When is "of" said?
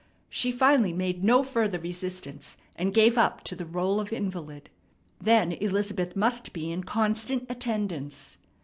4.01-4.11